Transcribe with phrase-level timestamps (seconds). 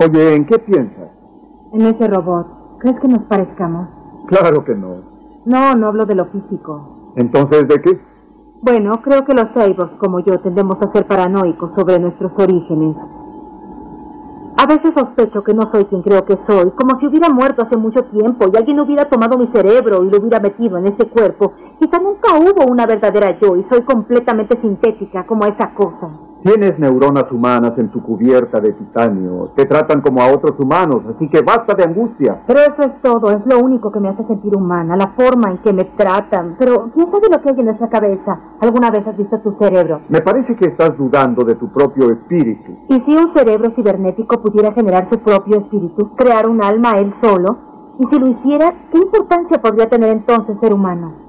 [0.00, 1.10] Oye, ¿en qué piensas?
[1.72, 2.78] En ese robot.
[2.78, 3.88] ¿Crees que nos parezcamos?
[4.28, 5.02] Claro que no.
[5.44, 7.12] No, no hablo de lo físico.
[7.16, 8.00] ¿Entonces de qué?
[8.62, 12.96] Bueno, creo que los cyborgs como yo tendemos a ser paranoicos sobre nuestros orígenes.
[14.60, 17.76] A veces sospecho que no soy quien creo que soy, como si hubiera muerto hace
[17.76, 21.52] mucho tiempo y alguien hubiera tomado mi cerebro y lo hubiera metido en ese cuerpo.
[21.80, 26.10] Quizá nunca hubo una verdadera yo y soy completamente sintética como esa cosa.
[26.42, 29.50] Tienes neuronas humanas en tu cubierta de titanio.
[29.56, 32.42] Te tratan como a otros humanos, así que basta de angustia.
[32.46, 35.58] Pero eso es todo, es lo único que me hace sentir humana, la forma en
[35.58, 36.54] que me tratan.
[36.58, 38.40] Pero, ¿quién sabe lo que hay en nuestra cabeza?
[38.60, 40.00] ¿Alguna vez has visto tu cerebro?
[40.08, 42.72] Me parece que estás dudando de tu propio espíritu.
[42.88, 47.58] ¿Y si un cerebro cibernético pudiera generar su propio espíritu, crear un alma él solo?
[47.98, 51.27] Y si lo hiciera, ¿qué importancia podría tener entonces ser humano?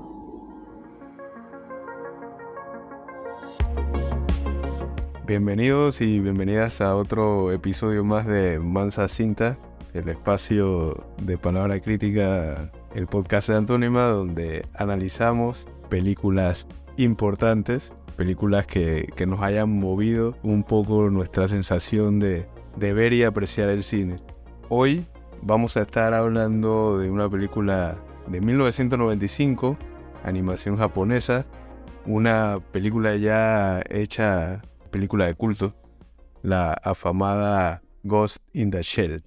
[5.30, 9.60] Bienvenidos y bienvenidas a otro episodio más de Mansa Cinta,
[9.94, 16.66] el espacio de palabra crítica, el podcast de Antónima, donde analizamos películas
[16.98, 23.70] importantes, películas que, nos hayan movido un poco nuestra sensación de, de ver y apreciar
[23.70, 24.16] el cine.
[24.68, 25.06] Hoy
[25.44, 29.78] vamos a estar hablando de una película de 1995,
[30.24, 31.46] animación japonesa,
[32.08, 35.76] una película ya hecha película de culto,
[36.42, 39.22] la afamada Ghost in the Shell.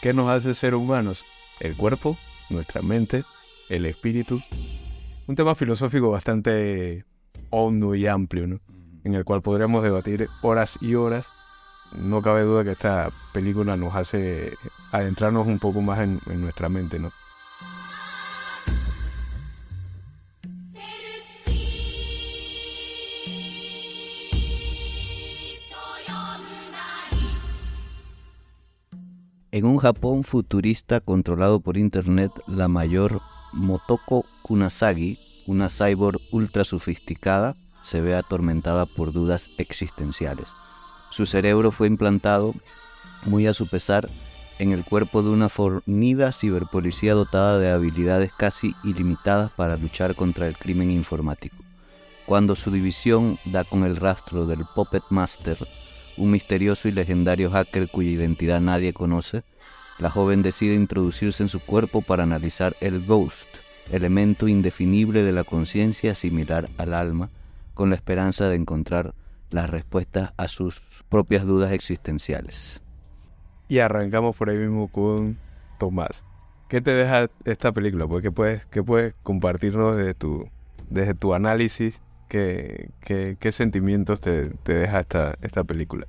[0.00, 1.24] ¿Qué nos hace ser humanos?
[1.60, 2.18] El cuerpo,
[2.50, 3.22] nuestra mente,
[3.68, 4.42] el espíritu.
[5.28, 7.04] Un tema filosófico bastante
[7.50, 8.60] hondo y amplio, ¿no?
[9.04, 11.32] En el cual podríamos debatir horas y horas
[11.96, 14.56] no cabe duda que esta película nos hace
[14.90, 17.12] adentrarnos un poco más en, nuestra mente, ¿no?
[29.50, 33.20] En un Japón futurista controlado por Internet, la mayor
[33.52, 40.48] Motoko Kunasagi, una cyborg ultra sofisticada, se ve atormentada por dudas existenciales.
[41.12, 42.54] Su cerebro fue implantado,
[43.26, 44.08] muy a su pesar,
[44.58, 50.48] en el cuerpo de una fornida ciberpolicía dotada de habilidades casi ilimitadas para luchar contra
[50.48, 51.56] el crimen informático.
[52.24, 55.58] Cuando su división da con el rastro del Puppet Master,
[56.16, 59.42] un misterioso y legendario hacker cuya identidad nadie conoce,
[59.98, 63.48] la joven decide introducirse en su cuerpo para analizar el Ghost,
[63.90, 67.28] elemento indefinible de la conciencia similar al alma,
[67.74, 69.12] con la esperanza de encontrar
[69.52, 72.82] las respuestas a sus propias dudas existenciales.
[73.68, 75.38] Y arrancamos por ahí mismo con
[75.78, 76.24] Tomás.
[76.68, 78.06] ¿Qué te deja esta película?
[78.06, 80.48] Pues, ¿Qué puedes, qué puedes compartirnos desde tu,
[80.88, 82.00] desde tu análisis?
[82.28, 86.06] ¿Qué, qué, sentimientos te, te, deja esta, esta película?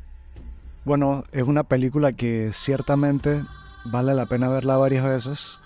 [0.85, 3.43] Bueno, es una película que ciertamente
[3.83, 5.59] vale la pena verla varias veces.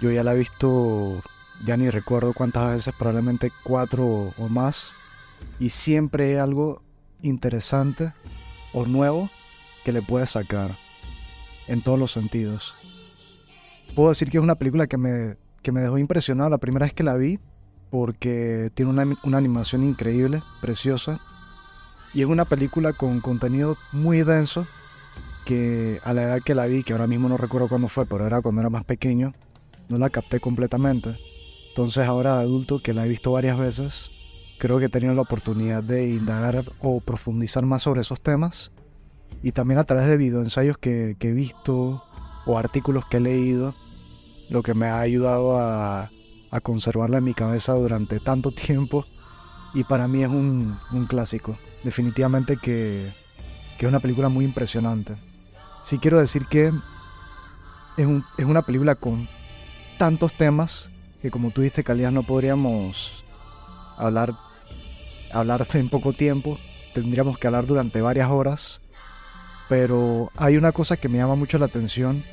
[0.00, 1.20] Yo ya la he visto,
[1.64, 4.92] ya ni recuerdo cuántas veces, probablemente cuatro o más.
[5.58, 6.82] Y siempre hay algo
[7.22, 8.12] interesante
[8.72, 9.30] o nuevo
[9.84, 10.76] que le puedes sacar
[11.66, 12.74] en todos los sentidos.
[13.94, 16.92] Puedo decir que es una película que me, que me dejó impresionado la primera vez
[16.92, 17.38] que la vi
[17.90, 21.20] porque tiene una, una animación increíble, preciosa
[22.14, 24.66] y es una película con contenido muy denso
[25.44, 28.26] que a la edad que la vi, que ahora mismo no recuerdo cuándo fue, pero
[28.26, 29.32] era cuando era más pequeño,
[29.88, 31.16] no la capté completamente.
[31.70, 34.10] Entonces ahora de adulto, que la he visto varias veces,
[34.58, 38.72] creo que he tenido la oportunidad de indagar o profundizar más sobre esos temas
[39.42, 42.02] y también a través de videoensayos que, que he visto
[42.44, 43.74] o artículos que he leído,
[44.48, 46.10] lo que me ha ayudado a,
[46.50, 49.04] a conservarla en mi cabeza durante tanto tiempo
[49.74, 51.58] y para mí es un, un clásico.
[51.84, 53.12] Definitivamente que,
[53.78, 55.16] que, es una película muy impresionante.
[55.82, 56.72] Sí quiero decir que
[57.96, 59.28] es, un, es una película con
[59.98, 60.90] tantos temas
[61.22, 63.24] que como tú dijiste, Calidad, no podríamos
[63.96, 64.34] hablar
[65.32, 66.58] hablar en poco tiempo,
[66.94, 68.80] tendríamos que hablar durante varias horas,
[69.68, 72.24] pero hay una cosa que me llama mucho la atención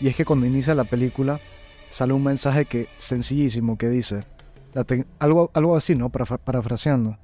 [0.00, 1.40] y es que cuando inicia la película
[1.90, 4.24] sale un mensaje que sencillísimo que dice
[5.18, 6.10] algo, algo así, ¿no?
[6.10, 7.18] parafraseando.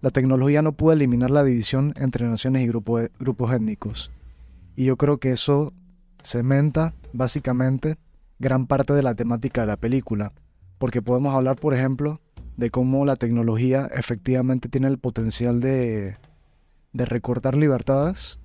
[0.00, 4.10] La tecnología no puede eliminar la división entre naciones y grupos étnicos.
[4.76, 5.72] Y yo creo que eso
[6.22, 7.96] cementa básicamente
[8.38, 10.32] gran parte de la temática de la película.
[10.78, 12.20] Porque podemos hablar, por ejemplo,
[12.60, 16.18] de cómo la tecnología efectivamente tiene el potencial de,
[16.92, 18.38] de recortar libertades,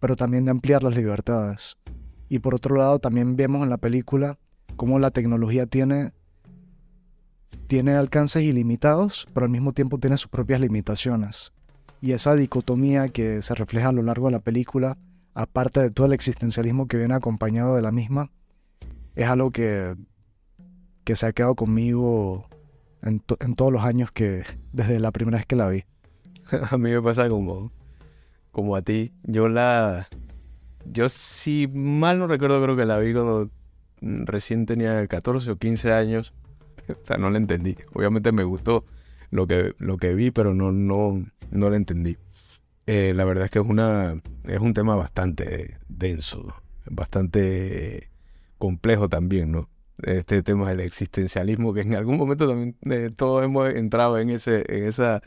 [0.00, 1.76] pero también de ampliar las libertades.
[2.28, 4.36] Y por otro lado, también vemos en la película
[4.74, 6.12] cómo la tecnología tiene,
[7.68, 11.52] tiene alcances ilimitados, pero al mismo tiempo tiene sus propias limitaciones.
[12.00, 14.98] Y esa dicotomía que se refleja a lo largo de la película,
[15.34, 18.32] aparte de todo el existencialismo que viene acompañado de la misma,
[19.14, 19.94] es algo que,
[21.04, 22.48] que se ha quedado conmigo
[23.02, 25.84] en, todos los años que desde la primera vez que la vi.
[26.70, 27.72] a mí me pasa como,
[28.50, 29.12] como a ti.
[29.24, 30.08] Yo la...
[30.84, 33.50] Yo si mal no recuerdo, creo que la vi cuando
[34.00, 36.32] recién tenía 14 o 15 años.
[36.88, 37.76] O sea, no la entendí.
[37.94, 38.84] Obviamente me gustó
[39.30, 42.16] lo que, lo que vi, pero no, no, no la entendí.
[42.86, 46.54] Eh, la verdad es que es, una, es un tema bastante denso,
[46.86, 48.10] bastante
[48.58, 49.68] complejo también, ¿no?
[50.02, 54.64] Este tema del existencialismo, que en algún momento también eh, todos hemos entrado en, ese,
[54.68, 55.22] en esa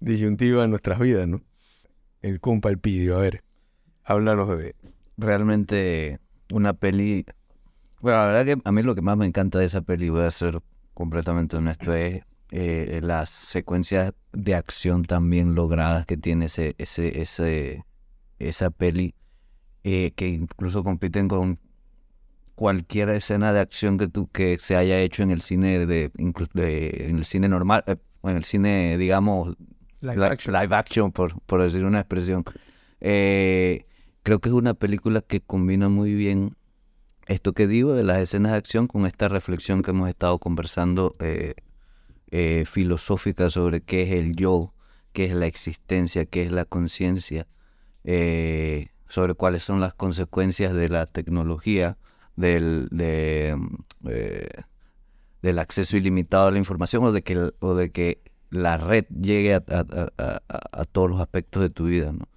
[0.00, 1.42] disyuntiva en nuestras vidas, ¿no?
[2.22, 3.44] El compa el pidio, a ver,
[4.04, 4.74] háblanos de...
[5.16, 6.18] Realmente
[6.50, 7.24] una peli...
[8.00, 10.22] Bueno, la verdad que a mí lo que más me encanta de esa peli, voy
[10.24, 10.60] a ser
[10.94, 17.84] completamente honesto, es eh, las secuencias de acción también logradas que tiene ese, ese, ese,
[18.38, 19.14] esa peli,
[19.82, 21.58] eh, que incluso compiten con
[22.54, 27.18] cualquier escena de acción que tú que se haya hecho en el cine de, en
[27.18, 29.56] el cine normal, eh, en el cine digamos
[30.04, 32.44] live action, por, por decir una expresión.
[33.00, 33.86] Eh,
[34.22, 36.56] creo que es una película que combina muy bien
[37.26, 41.16] esto que digo de las escenas de acción con esta reflexión que hemos estado conversando
[41.20, 41.54] eh,
[42.30, 44.74] eh, filosófica sobre qué es el yo,
[45.12, 47.46] qué es la existencia, qué es la conciencia,
[49.08, 51.96] sobre cuáles son las consecuencias de la tecnología,
[52.36, 53.56] del, de,
[55.42, 59.54] del acceso ilimitado a la información o de que, o de que la red llegue
[59.54, 59.62] a,
[60.92, 62.28] todos los aspectos de tu vida, ¿no?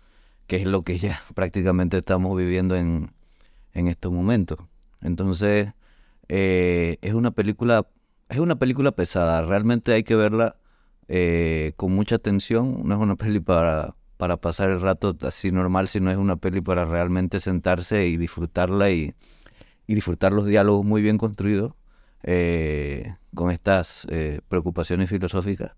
[0.48, 3.12] Que es lo que ya prácticamente estamos viviendo en,
[3.74, 4.58] estos momentos.
[5.02, 5.72] Entonces,
[6.30, 7.88] eh, es una película,
[8.28, 9.44] es una película pesada.
[9.44, 10.56] Realmente hay que verla
[11.08, 12.82] eh, con mucha atención.
[12.86, 16.62] No es una peli para, para pasar el rato así normal, sino es una peli
[16.62, 19.14] para realmente sentarse y disfrutarla y,
[19.95, 21.74] disfrutar los diálogos muy bien construidos
[22.24, 24.07] eh, con estas
[24.50, 25.74] preocupaciones filosóficas.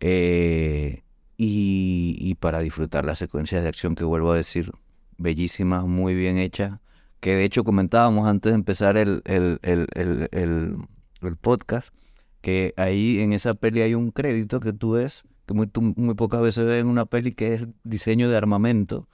[0.00, 1.02] Eh,
[1.36, 4.72] y, para disfrutar las secuencias de acción que vuelvo a decir,
[5.18, 6.80] bellísimas, muy bien hechas,
[7.20, 11.94] que de hecho comentábamos antes de empezar el, el, el, el, podcast,
[12.40, 16.40] que ahí en esa peli hay un crédito que tú ves, que muy, muy pocas
[16.40, 19.08] veces ves en una peli, que es diseño de armamento.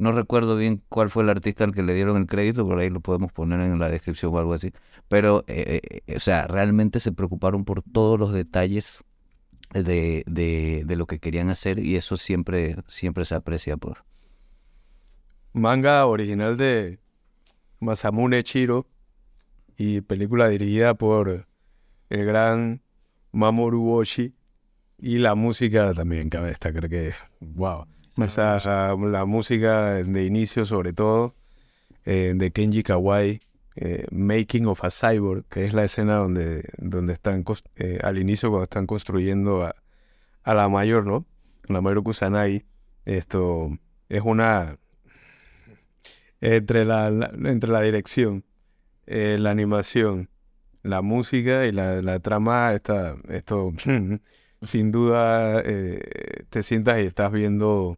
[0.00, 2.88] No recuerdo bien cuál fue el artista al que le dieron el crédito, por ahí
[2.88, 4.72] lo podemos poner en la descripción o algo así.
[5.08, 9.04] Pero, eh, eh, o sea, realmente se preocuparon por todos los detalles
[9.74, 14.06] de, de, de, lo que querían hacer y eso siempre, siempre se aprecia por.
[15.52, 16.98] Manga original de
[17.78, 18.86] Masamune Chiro
[19.76, 21.46] y película dirigida por
[22.08, 22.80] el gran
[23.32, 24.32] Mamoru Oshii
[24.96, 27.84] y la música también cabe destacar que wow
[28.16, 31.34] la música de inicio sobre todo
[32.04, 33.40] eh, de Kenji Kawai
[33.76, 37.44] eh, Making of a Cyborg, que es la escena donde, donde están
[37.76, 39.74] eh, al inicio cuando están construyendo a,
[40.42, 41.24] a, la mayor, ¿no?
[41.68, 42.64] La mayor Kusanagi.
[43.04, 43.70] Esto
[44.08, 44.76] es una...
[46.42, 47.08] Entre la,
[47.44, 48.44] entre la dirección,
[49.06, 50.30] la animación,
[50.82, 53.72] la música y la, la trama, está, esto
[54.62, 57.96] sin duda te sientas y estás viendo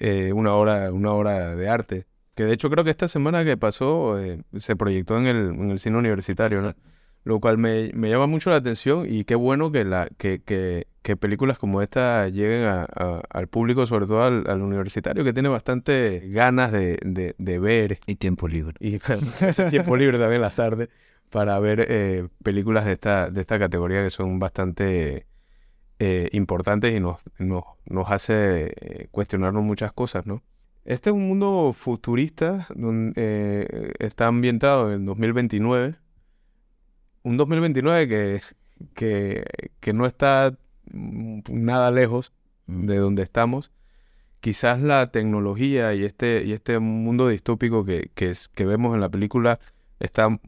[0.00, 2.06] una, hora, una hora de arte.
[2.38, 5.72] Que de hecho creo que esta semana que pasó eh, se proyectó en el, en
[5.72, 6.76] el cine universitario, ¿no?
[7.24, 10.86] Lo cual me, me, llama mucho la atención y qué bueno que, la, que, que,
[11.02, 12.84] que películas como esta lleguen a,
[13.28, 17.98] al público, sobre todo al, universitario, que tiene bastante ganas de, de, de ver.
[18.06, 18.76] Y tiempo libre.
[18.78, 19.00] Y
[19.70, 20.90] tiempo libre también en las tardes
[21.30, 25.26] para ver eh, películas de esta, de esta categoría que son bastante
[25.98, 30.42] eh, importantes y nos, nos, nos hace cuestionarnos muchas cosas, ¿no?
[30.88, 35.96] Este es un mundo futurista donde eh, está ambientado en el 2029.
[37.24, 38.40] Un 2029 que,
[38.94, 39.44] que,
[39.80, 40.56] que no está
[40.90, 42.32] nada lejos
[42.68, 42.86] mm.
[42.86, 43.70] de donde estamos.
[44.40, 49.10] Quizás la tecnología y este, y este mundo distópico que, que, que vemos en la
[49.10, 49.60] película
[50.00, 50.40] está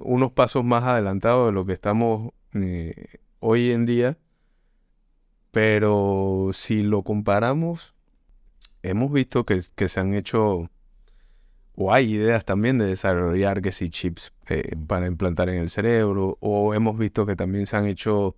[0.00, 4.18] unos pasos más adelantados de lo que estamos eh, hoy en día.
[5.50, 7.94] Pero si lo comparamos
[8.82, 10.70] hemos visto que, se han hecho,
[11.74, 16.38] o hay ideas también de desarrollar que si chips eh, para implantar en el cerebro,
[16.40, 18.36] o hemos visto que también se han hecho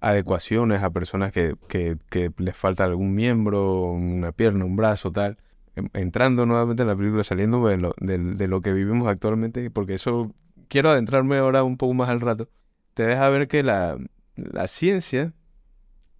[0.00, 5.38] adecuaciones a personas que, que, les falta algún miembro, una pierna, un brazo, tal.
[5.76, 9.70] em, entrando nuevamente en la película, saliendo de lo, de, de lo que vivimos actualmente,
[9.70, 10.34] porque eso
[10.68, 12.48] quiero adentrarme ahora un poco más al rato,
[12.94, 13.98] te deja ver que la,
[14.36, 15.32] la ciencia,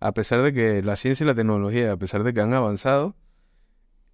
[0.03, 3.15] a pesar de que la ciencia y la tecnología, a pesar de que han avanzado,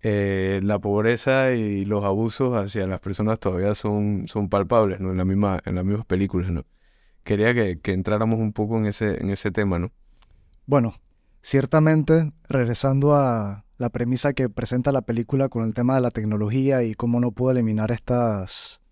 [0.03, 5.11] eh, la pobreza y los abusos hacia las personas todavía son, son palpables, ¿no?
[5.11, 6.65] En la misma, en las mismas películas, ¿no?
[7.25, 9.91] Quería que, que entráramos un poco en ese, en ese tema, ¿no?
[10.67, 10.95] Bueno,
[11.43, 16.83] ciertamente, regresando a la premisa que presenta la película con el tema de la tecnología
[16.83, 18.83] y cómo no pudo eliminar estas,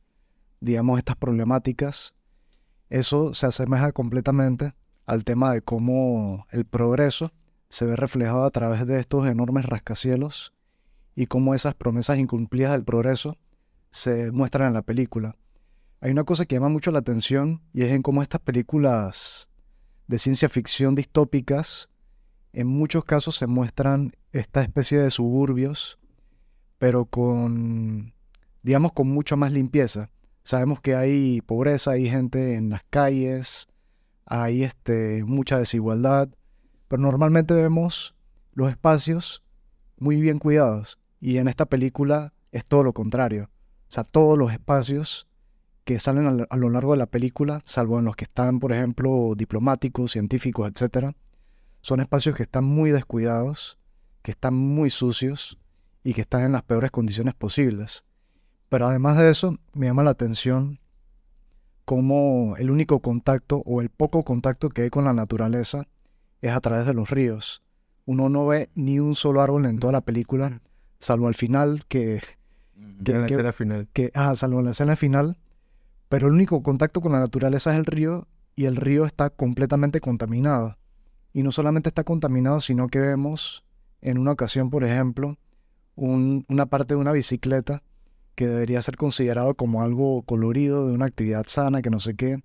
[0.61, 2.15] digamos, estas problemáticas,
[2.89, 4.73] eso se asemeja completamente
[5.07, 7.33] al tema de cómo el progreso
[7.69, 10.53] se ve reflejado a través de estos enormes rascacielos
[11.15, 13.39] y cómo esas promesas incumplidas del progreso
[13.91, 15.37] se muestran en la película.
[16.01, 19.49] Hay una cosa que llama mucho la atención y es en cómo estas películas
[20.07, 21.89] de ciencia ficción distópicas
[22.53, 25.99] en muchos casos se muestran esta especie de suburbios,
[26.79, 28.15] pero con,
[28.63, 30.11] digamos, con mucha más limpieza.
[30.43, 33.69] Sabemos que hay pobreza, hay gente en las calles,
[34.27, 36.29] hay este, mucha desigualdad,
[36.89, 38.15] pero normalmente vemos
[38.53, 39.43] los espacios
[39.97, 40.99] muy bien cuidados.
[41.21, 43.51] Y en esta película es todo lo contrario.
[43.89, 45.29] O sea, todos los espacios
[45.85, 49.35] que salen a lo largo de la película, salvo en los que están, por ejemplo,
[49.37, 51.15] diplomáticos, científicos, etc.,
[51.81, 53.79] son espacios que están muy descuidados,
[54.23, 55.57] que están muy sucios
[56.03, 58.05] y que están en las peores condiciones posibles.
[58.69, 60.81] Pero además de eso, me llama la atención
[61.87, 65.87] cómo el único contacto o el poco contacto que hay con la naturaleza
[66.43, 67.63] es a través de los ríos.
[68.05, 70.61] Uno no ve ni un solo árbol en toda la película
[70.99, 72.21] salvo al final que...
[73.05, 73.89] que en la escena final.
[73.93, 75.39] Que, ah, salvo en la escena final,
[76.09, 80.01] pero el único contacto con la naturaleza es el río y el río está completamente
[80.01, 80.77] contaminado.
[81.33, 83.65] Y no solamente está contaminado, sino que vemos
[84.01, 85.37] en una ocasión, por ejemplo,
[85.95, 87.83] una parte de una bicicleta
[88.37, 92.45] que debería ser considerado como algo colorido, de una actividad sana, que no sé qué.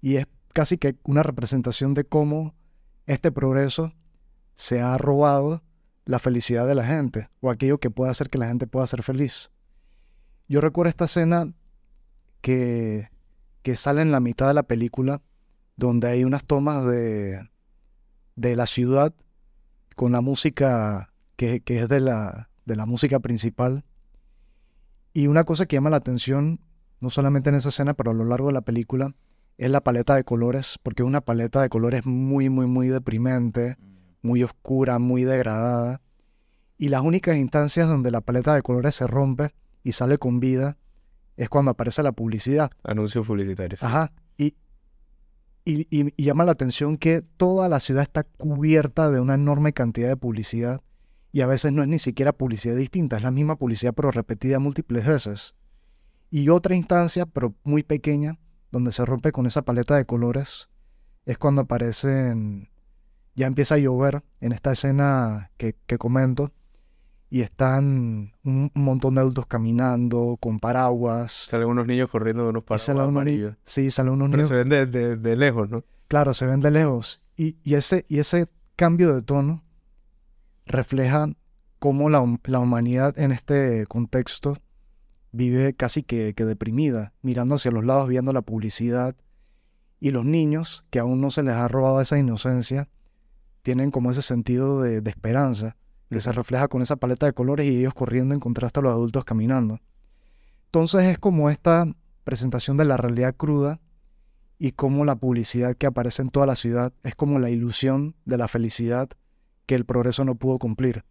[0.00, 2.54] Y es casi que una representación de cómo
[3.06, 3.92] este progreso
[4.54, 5.62] se ha robado
[6.04, 9.02] la felicidad de la gente o aquello que pueda hacer que la gente pueda ser
[9.02, 9.50] feliz.
[10.48, 11.52] Yo recuerdo esta escena
[12.40, 13.10] que,
[13.62, 15.22] que sale en la mitad de la película
[15.76, 17.48] donde hay unas tomas de,
[18.36, 19.14] de la ciudad
[19.96, 23.84] con la música que, que es de la, de la música principal.
[25.16, 26.60] Y una cosa que llama la atención,
[27.00, 29.14] no solamente en esa escena, pero a lo largo de la película,
[29.56, 33.78] es la paleta de colores, porque es una paleta de colores muy, muy, muy deprimente
[34.26, 36.02] muy oscura, muy degradada.
[36.76, 40.76] Y las únicas instancias donde la paleta de colores se rompe y sale con vida
[41.38, 42.70] es cuando aparece la publicidad.
[42.84, 43.82] Anuncios publicitarios.
[43.82, 44.12] Ajá.
[44.36, 44.54] Y,
[45.64, 50.16] y, llama la atención que toda la ciudad está cubierta de una enorme cantidad de
[50.16, 50.80] publicidad.
[51.32, 54.58] Y a veces no es ni siquiera publicidad distinta, es la misma publicidad pero repetida
[54.58, 55.54] múltiples veces.
[56.30, 58.38] Y otra instancia, pero muy pequeña,
[58.70, 60.68] donde se rompe con esa paleta de colores,
[61.24, 62.70] es cuando aparecen
[63.36, 66.52] ya empieza a llover en esta escena que, comento
[67.28, 71.46] y están un, montón de adultos caminando con paraguas.
[71.50, 73.56] Salen unos niños corriendo de unos paraguas.
[73.64, 74.48] sí, salen unos niños.
[74.48, 75.84] se ven de, lejos, ¿no?
[76.08, 77.20] Claro, se ven de lejos.
[77.36, 79.62] Y, ese, y ese cambio de tono
[80.66, 81.28] refleja
[81.78, 84.56] cómo la, humanidad en este contexto
[85.32, 89.14] vive casi que, que deprimida, mirando hacia los lados, viendo la publicidad.
[90.00, 92.88] Y los niños, que aún no se les ha robado esa inocencia,
[93.66, 95.76] tienen como ese sentido de, esperanza,
[96.08, 98.92] que se refleja con esa paleta de colores y ellos corriendo en contraste a los
[98.92, 99.80] adultos caminando.
[100.66, 101.84] Entonces es como esta
[102.22, 103.80] presentación de la realidad cruda
[104.56, 108.38] y como la publicidad que aparece en toda la ciudad es como la ilusión de
[108.38, 109.08] la felicidad
[109.66, 111.04] que el progreso no pudo cumplir.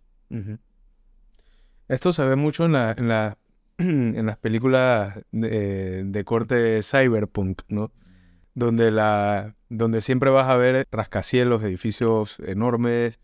[1.87, 3.37] Esto se ve mucho en, la, en, la,
[3.77, 7.91] en las películas de, de, corte cyberpunk, ¿no?
[8.55, 13.19] Donde la, donde siempre vas a ver rascacielos, edificios enormes,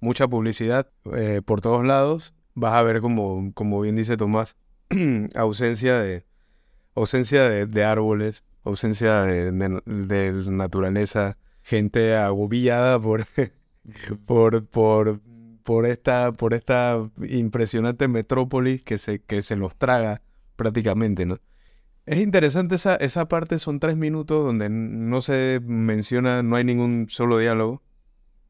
[0.00, 2.34] mucha publicidad eh, por todos lados.
[2.54, 4.56] Vas a ver, como, bien dice Tomás,
[5.34, 6.24] ausencia de
[6.94, 13.24] ausencia de, árboles, ausencia de, naturaleza, gente agobiada por,
[14.26, 15.20] por, por,
[15.62, 20.22] por, esta, por esta impresionante metrópolis que se, que se los traga
[20.56, 21.38] prácticamente, ¿no?
[22.06, 27.06] Es interesante esa, esa parte, son tres minutos donde no se menciona, no hay ningún
[27.08, 27.82] solo diálogo,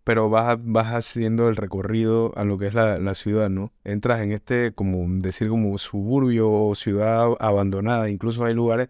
[0.04, 3.72] pero vas, vas haciendo el recorrido a lo que es la, ciudad, ¿no?
[3.84, 8.88] Entras en este, como decir, como suburbio o ciudad abandonada, incluso hay lugares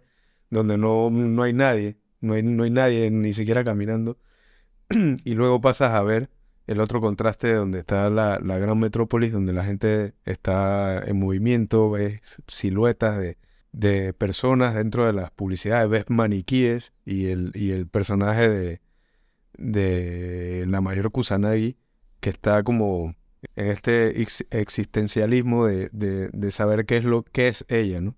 [0.50, 4.18] donde no, no hay nadie, no hay, no hay nadie ni siquiera caminando,
[5.24, 6.30] y luego pasas a ver
[6.66, 11.90] el otro contraste donde está la, la gran metrópolis, donde la gente está en movimiento,
[11.90, 13.38] ves siluetas de,
[13.72, 18.80] de personas dentro de las publicidades, ves maniquíes y el, y el personaje de,
[19.58, 21.76] de la mayor Kusanagi
[22.20, 23.14] que está como
[23.56, 28.16] en este existencialismo de, de, saber qué es lo que es ella, ¿no?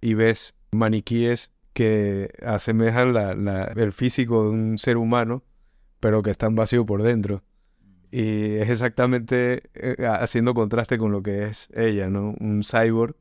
[0.00, 5.42] Y ves maniquíes que asemejan la, la, el físico de un ser humano,
[6.00, 7.44] pero que están vacíos por dentro.
[8.10, 12.34] Y es exactamente eh, haciendo contraste con lo que es ella, ¿no?
[12.40, 13.14] Un cyborg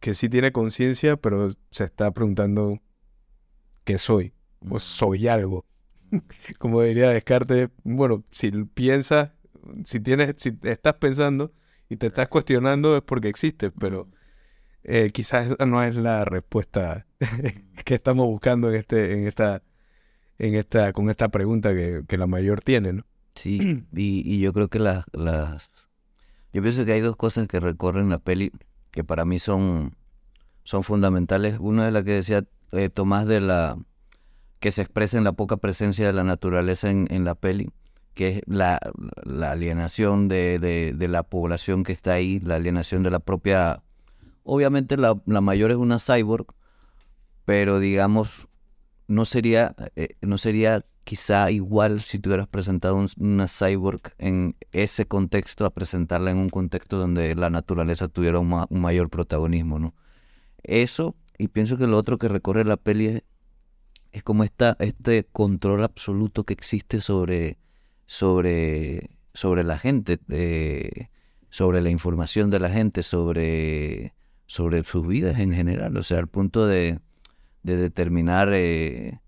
[0.00, 2.80] que sí tiene conciencia, pero se está preguntando
[3.84, 4.32] qué soy,
[4.68, 5.66] o soy algo.
[6.58, 9.32] Como diría Descartes, bueno, si piensas,
[9.84, 11.52] si tienes, si estás pensando
[11.88, 14.08] y te estás cuestionando es porque existes, pero
[14.84, 17.06] eh, quizás esa no es la respuesta
[17.84, 19.62] que estamos buscando en este, en esta,
[20.40, 23.04] en esta, con esta pregunta que, que la mayor tiene, ¿no?
[23.34, 25.68] Sí, y, y yo creo que las, las,
[26.52, 28.50] yo pienso que hay dos cosas que recorren la peli
[28.90, 29.94] que para mí son,
[30.64, 31.58] son fundamentales.
[31.60, 33.78] Una de las que decía eh, Tomás de la
[34.58, 37.70] que se expresa en la poca presencia de la naturaleza en, en la peli,
[38.14, 38.78] que es la,
[39.22, 43.82] la alienación de, de, la población que está ahí, la alienación de la propia...
[44.42, 46.46] Obviamente la, la mayor es una cyborg,
[47.46, 48.48] pero digamos,
[49.10, 55.66] no sería, eh, no sería quizá igual si tuvieras presentado una cyborg en ese contexto
[55.66, 59.94] a presentarla en un contexto donde la naturaleza tuviera un, mayor protagonismo, ¿no?
[60.62, 63.20] Eso, y pienso que lo otro que recorre la peli
[64.12, 67.58] es, como esta, este control absoluto que existe sobre,
[68.06, 71.08] sobre, sobre la gente, eh,
[71.48, 74.14] sobre la información de la gente, sobre,
[74.46, 77.00] sobre sus vidas en general, o sea, al punto de,
[77.62, 78.50] de determinar...
[78.52, 79.20] Eh,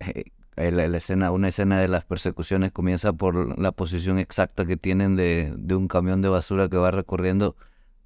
[0.00, 0.24] eh,
[0.70, 5.54] la, escena, una escena de las persecuciones comienza por la posición exacta que tienen de,
[5.56, 7.56] de un camión de basura que va recorriendo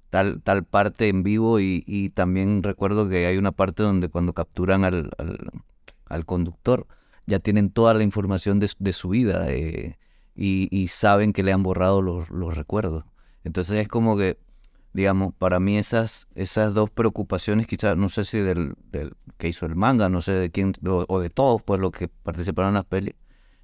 [0.09, 4.85] tal, tal parte en vivo y, también recuerdo que hay una parte donde cuando capturan
[4.85, 5.11] al,
[6.05, 6.87] al, conductor
[7.25, 9.97] ya tienen toda la información de, de su vida eh,
[10.35, 13.03] y, y, saben que le han borrado los, los recuerdos.
[13.43, 14.37] Entonces es como que
[14.95, 18.75] digamos, para mí esas, esas dos preocupaciones, quizás, no sé si del,
[19.37, 22.69] que hizo el manga, no sé de quién, o, de todos, pues, los que participaron
[22.69, 23.13] en las pelis,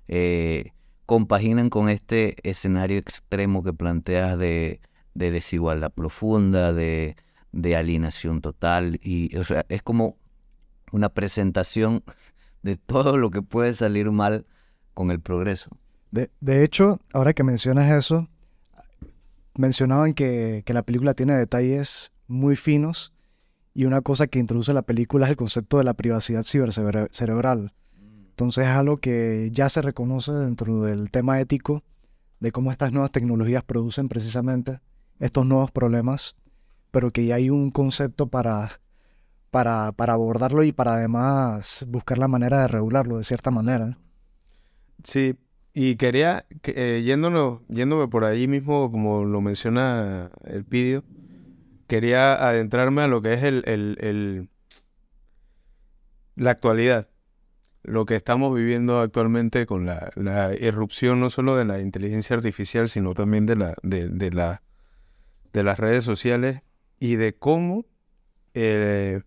[0.09, 0.73] eh,
[1.05, 4.81] compaginan con este escenario extremo que planteas de,
[5.13, 7.15] de desigualdad profunda, de,
[7.53, 10.17] de alienación total, y, o sea, es como
[10.91, 12.03] una presentación
[12.61, 14.45] de todo lo que puede salir mal
[14.93, 15.69] con el progreso.
[16.11, 18.27] De, de hecho, ahora que mencionas eso,
[19.55, 23.13] mencionaban que, la película tiene detalles muy finos
[23.73, 27.73] y una cosa que introduce la película es el concepto de la privacidad cibercerebral.
[28.29, 31.83] Entonces es algo que ya se reconoce dentro del tema ético
[32.39, 34.79] de cómo estas nuevas tecnologías producen precisamente
[35.19, 36.35] estos nuevos problemas,
[36.89, 38.81] pero que ya hay un concepto para,
[39.51, 43.97] para, para abordarlo y para además buscar la manera de regularlo de cierta manera.
[45.03, 45.35] Sí,
[45.73, 51.03] y quería, eh, yéndome por ahí mismo, como lo menciona el vídeo,
[51.87, 54.49] quería adentrarme a lo que es el, el, el,
[56.35, 57.09] la actualidad,
[57.83, 62.89] lo que estamos viviendo actualmente con la, la, irrupción no solo de la inteligencia artificial,
[62.89, 64.61] sino también de, la, de, de, la,
[65.53, 66.61] de las redes sociales
[66.99, 67.85] y de cómo
[68.53, 69.21] eh,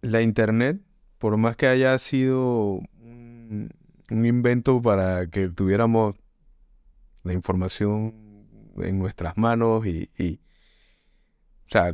[0.00, 0.80] la Internet,
[1.18, 2.80] por más que haya sido
[4.10, 6.16] un invento para que tuviéramos
[7.22, 8.14] la información
[8.78, 10.10] en nuestras manos y,
[11.64, 11.92] o sea,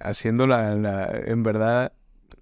[0.00, 1.92] haciéndola la, en verdad,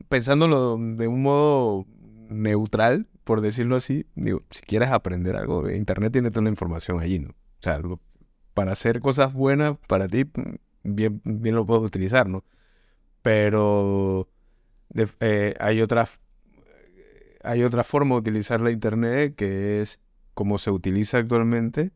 [0.08, 1.86] pensándolo de un modo
[2.28, 7.18] neutral, por decirlo así, digo, si quieres aprender algo, Internet tiene toda la información allí,
[7.18, 7.30] ¿no?
[7.30, 7.80] O sea,
[8.54, 10.24] para hacer cosas buenas para ti,
[10.82, 12.44] bien, bien lo puedes utilizar, ¿no?
[13.22, 14.28] Pero
[15.20, 16.20] eh, hay otras
[17.42, 20.00] hay otra forma de utilizar la Internet que es
[20.34, 21.92] como se utiliza actualmente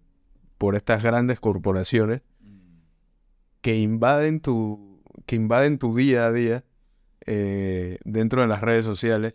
[0.59, 2.23] por estas grandes corporaciones
[3.61, 6.65] que invaden tu, que invaden tu día a día
[7.27, 9.33] eh, dentro de las redes sociales,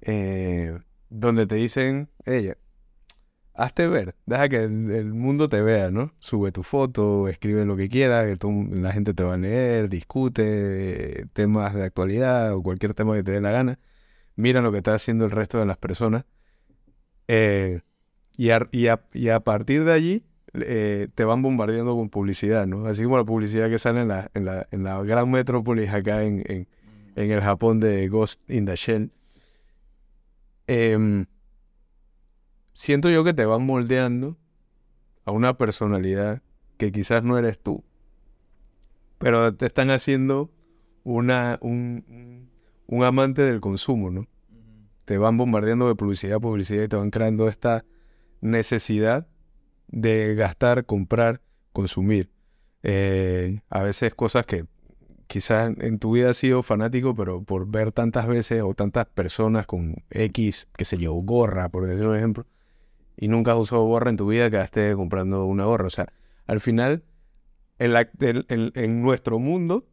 [0.00, 0.78] eh,
[1.10, 2.56] donde te dicen, ella,
[3.52, 6.12] hazte ver, deja que el, mundo te vea, ¿no?
[6.20, 11.26] Sube tu foto, escribe lo que quieras, que la gente te va a leer, discute
[11.34, 13.78] temas de actualidad o cualquier tema que te dé la gana
[14.36, 16.24] mira lo que está haciendo el resto de las personas.
[17.28, 17.80] Eh,
[18.36, 22.86] y, a, partir de allí eh, te van bombardeando con publicidad, ¿no?
[22.86, 26.24] Así como la publicidad que sale en la, en la, en la gran metrópolis acá
[26.24, 26.68] en, en,
[27.14, 29.12] en, el Japón de Ghost in the Shell.
[30.66, 31.26] Em,
[32.72, 34.36] siento yo que te van moldeando
[35.24, 36.42] a una personalidad
[36.76, 37.84] que quizás no eres tú,
[39.18, 40.50] pero te están haciendo
[41.04, 42.43] una, un,
[42.86, 44.26] un amante del consumo, ¿no?
[45.04, 47.84] Te van bombardeando de publicidad, publicidad y te van creando esta
[48.40, 49.26] necesidad
[49.88, 51.40] de gastar, comprar,
[51.72, 52.30] consumir.
[52.82, 54.66] Eh, a veces cosas que
[55.26, 59.66] quizás en tu vida has sido fanático, pero por ver tantas veces o tantas personas
[59.66, 62.46] con X, que se yo, gorra, por decir un ejemplo,
[63.16, 65.86] y nunca has usado gorra en tu vida, quedaste comprando una gorra.
[65.86, 66.12] O sea,
[66.46, 67.04] al final,
[67.78, 69.86] en, nuestro mundo,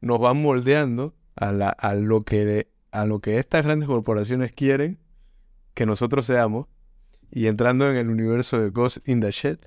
[0.00, 4.98] nos van moldeando a, lo que, a lo que estas grandes corporaciones quieren
[5.74, 6.66] que nosotros seamos,
[7.30, 9.60] y entrando en el universo de Ghost in the Shell,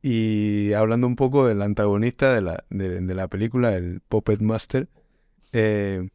[0.00, 4.88] y hablando un poco del antagonista de la, de, la película, el Puppet Master,
[5.52, 6.08] eh,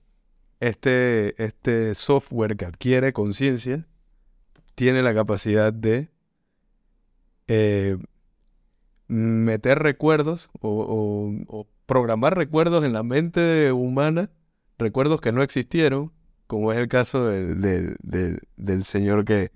[0.60, 3.88] este, este software que adquiere conciencia
[4.76, 6.10] tiene la capacidad de
[7.48, 7.98] eh,
[9.08, 14.30] meter recuerdos o, programar recuerdos en la mente humana,
[14.78, 16.12] recuerdos que no existieron,
[16.46, 19.52] como es el caso del, del, señor que,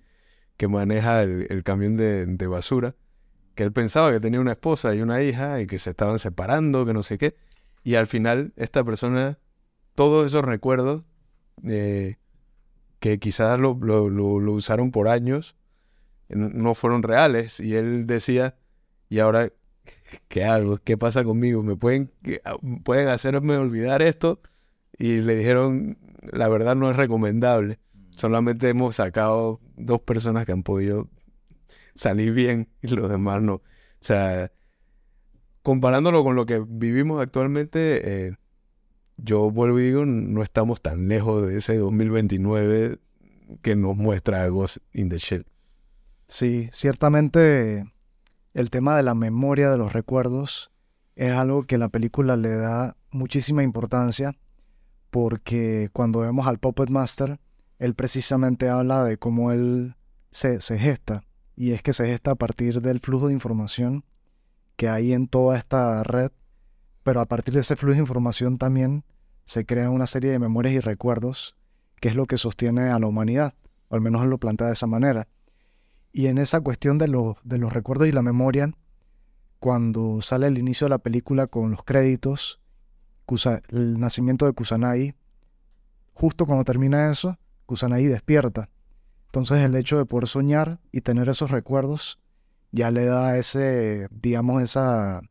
[0.57, 2.95] que maneja el, camión de, basura
[3.53, 6.85] que él pensaba que tenía una esposa y una hija y que se estaban separando,
[6.85, 7.35] que no sé qué.
[7.83, 9.39] Y al final esta persona,
[9.93, 11.03] todos esos recuerdos,
[11.65, 12.15] eh,
[12.99, 15.57] que quizás lo, usaron por años,
[16.29, 17.59] no fueron reales.
[17.59, 18.55] Y él decía,
[19.09, 19.51] ¿y ahora
[20.27, 20.77] qué hago?
[20.77, 21.63] ¿Qué pasa conmigo?
[21.63, 22.11] ¿Me pueden,
[22.43, 24.41] ah, pueden hacerme olvidar esto?
[24.97, 25.97] Y le dijeron,
[26.31, 27.79] la verdad no es recomendable.
[28.11, 31.09] Solamente hemos sacado dos personas que han podido
[31.95, 33.55] salir bien y los demás no.
[33.55, 33.63] O
[33.99, 34.51] sea,
[35.63, 38.35] comparándolo con lo que vivimos actualmente, eh,
[39.17, 42.99] yo vuelvo y digo, no estamos tan lejos de ese 2029
[43.61, 45.45] que nos muestra Ghost in the Shell.
[46.27, 47.91] Sí, ciertamente
[48.53, 50.71] el tema de la memoria de los recuerdos
[51.15, 54.35] es algo que la película le da muchísima importancia
[55.09, 57.39] porque cuando vemos al Puppet Master,
[57.79, 59.95] él precisamente habla de cómo él
[60.31, 61.23] se, gesta
[61.55, 64.05] y es que se gesta a partir del flujo de información
[64.77, 66.31] que hay en toda esta red,
[67.03, 69.03] pero a partir de ese flujo de información también
[69.43, 71.55] se crea una serie de memorias y recuerdos
[71.99, 73.53] que es lo que sostiene a la humanidad,
[73.89, 75.27] o al menos lo plantea de esa manera.
[76.11, 77.07] Y en esa cuestión de,
[77.43, 78.71] de los recuerdos y la memoria,
[79.59, 82.59] cuando sale el inicio de la película con los créditos,
[83.69, 85.13] el nacimiento de Kusanagi,
[86.13, 88.69] justo cuando termina eso, Kusanagi despierta
[89.31, 92.19] entonces el hecho de poder soñar y tener esos recuerdos
[92.73, 95.21] ya le da ese, digamos, esa,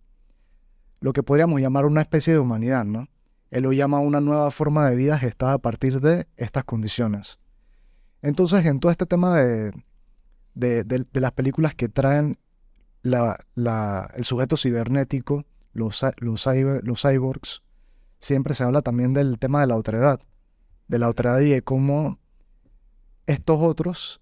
[1.00, 3.08] lo que podríamos llamar una especie de humanidad, ¿no?
[3.50, 7.38] Él lo llama una nueva forma de vida gestada a partir de estas condiciones.
[8.22, 9.74] Entonces, en todo este tema de,
[10.54, 12.38] de, las películas que traen
[13.02, 13.38] la,
[14.14, 16.46] el sujeto cibernético, los, los,
[16.82, 17.62] los cyborgs,
[18.18, 20.20] siempre se habla también del tema de la otredad,
[20.88, 22.18] de la otredad y de cómo
[23.26, 24.20] estos otros,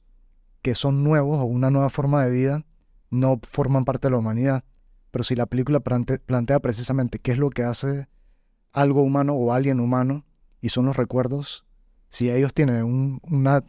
[0.62, 2.64] que son nuevos o una nueva forma de vida,
[3.11, 4.64] no forman parte de la humanidad.
[5.11, 8.09] Pero si la película plantea precisamente qué es lo que hace
[8.73, 10.25] algo humano o alguien humano,
[10.61, 11.64] y son los recuerdos,
[12.09, 13.62] si ellos tienen una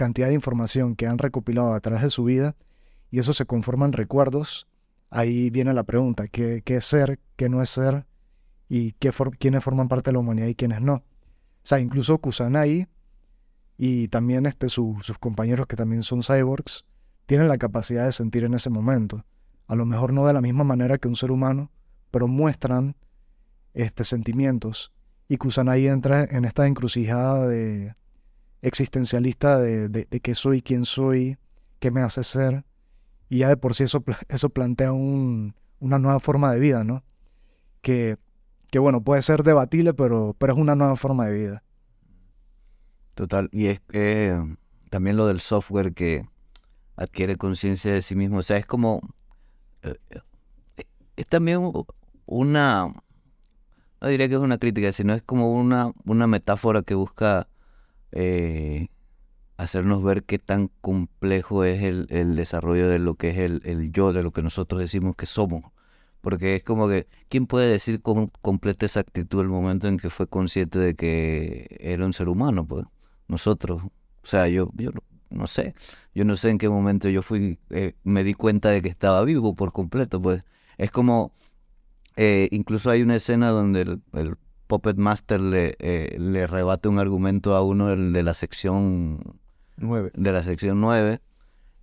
[0.00, 2.56] cantidad de información que han recopilado a través de su vida,
[3.10, 4.66] y eso se conforma en recuerdos,
[5.10, 8.06] ahí viene la pregunta, ¿qué, es ser, qué no es ser,
[8.66, 10.94] y qué quiénes forman parte de la humanidad y quiénes no?
[10.94, 11.02] O
[11.64, 12.86] sea, incluso Kusanagi
[13.76, 16.86] y también este, sus compañeros que también son cyborgs
[17.26, 19.26] tienen la capacidad de sentir en ese momento.
[19.66, 21.70] A lo mejor no de la misma manera que un ser humano,
[22.10, 22.96] pero muestran
[23.74, 24.92] este, sentimientos.
[25.28, 27.94] Y Kusanagi entra en esta encrucijada de
[28.62, 31.38] existencialista de, de, qué soy, quién soy,
[31.78, 32.64] qué me hace ser.
[33.28, 37.02] Y ya de por sí eso, eso plantea una nueva forma de vida, ¿no?
[37.80, 38.16] Que,
[38.70, 41.62] que bueno, puede ser debatible, pero, pero es una nueva forma de vida.
[43.14, 43.80] Total, y es
[44.90, 46.26] también lo del software que
[46.96, 49.00] adquiere conciencia de sí mismo, o sea, es como,
[49.82, 50.84] eh, eh,
[51.16, 51.72] es también
[52.26, 52.94] una,
[54.00, 57.48] no diría que es una crítica, sino es como una, una metáfora que busca
[58.12, 58.88] eh,
[59.56, 63.92] hacernos ver qué tan complejo es el, el, desarrollo de lo que es el, el
[63.92, 65.64] yo, de lo que nosotros decimos que somos.
[66.20, 70.28] Porque es como que, ¿quién puede decir con completa exactitud el momento en que fue
[70.28, 72.66] consciente de que era un ser humano?
[72.66, 72.84] Pues
[73.28, 73.82] nosotros.
[73.84, 74.90] O sea, yo, yo
[75.30, 75.74] no sé,
[76.14, 79.24] yo no sé en qué momento yo fui, eh, me di cuenta de que estaba
[79.24, 80.44] vivo por completo, pues
[80.76, 81.32] es como,
[82.16, 84.36] eh, incluso hay una escena donde el,
[84.70, 89.18] Puppet Master le, eh, le rebate un argumento a uno de la sección
[89.76, 91.20] de la sección 9,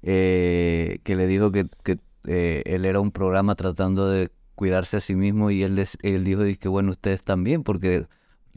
[0.03, 4.99] eh, que le dijo que, que eh, él era un programa tratando de cuidarse a
[5.01, 8.05] sí mismo y él, él dijo que bueno, ustedes también, porque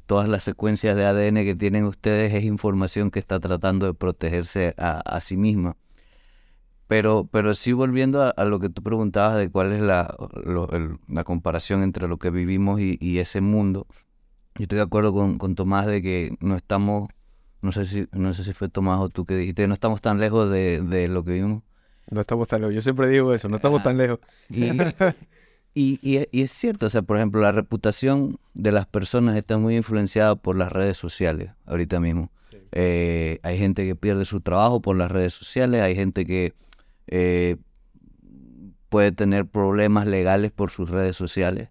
[0.07, 4.77] todas las secuencias de ADN que tienen ustedes es información que está tratando de protegerse
[4.79, 5.77] a, sí misma.
[6.87, 10.16] Pero, pero sí volviendo a, lo que tú preguntabas de cuál es la,
[11.09, 13.88] la comparación entre lo que vivimos y, ese mundo,
[14.61, 17.09] yo estoy de acuerdo con, con, Tomás de que no estamos,
[17.62, 20.20] no sé si, no sé si fue Tomás o tú que dijiste, no estamos tan
[20.20, 21.62] lejos de, de lo que vivimos.
[22.11, 24.18] No estamos tan lejos, yo siempre digo eso, no estamos tan lejos.
[25.73, 29.77] Y, y, es cierto, o sea, por ejemplo, la reputación de las personas está muy
[29.77, 32.31] influenciada por las redes sociales ahorita mismo.
[32.73, 36.55] Eh, hay gente que pierde su trabajo por las redes sociales, hay gente que
[37.07, 37.57] eh,
[38.88, 41.68] puede tener problemas legales por sus redes sociales.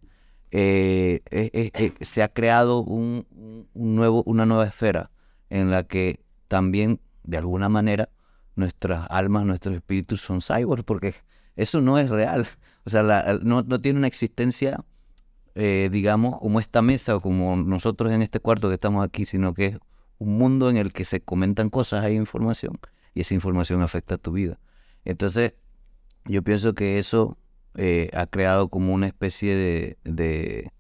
[0.52, 3.26] Eh, se ha creado un,
[3.74, 5.12] nuevo, una nueva esfera
[5.50, 8.10] en la que también, de alguna manera,
[8.56, 11.16] nuestras almas, nuestros espíritus son cyborgs, porque
[11.56, 12.48] eso no es real.
[12.86, 13.04] O sea,
[13.44, 14.84] no, tiene una existencia,
[15.54, 19.54] eh, digamos, como esta mesa o como nosotros en este cuarto que estamos aquí, sino
[19.54, 19.78] que es
[20.18, 22.80] un mundo en el que se comentan cosas, hay información,
[23.14, 24.60] y esa información afecta a tu vida.
[25.06, 25.54] Entonces,
[26.26, 27.38] yo pienso que eso
[27.76, 30.72] eh, ha creado como una especie de, de,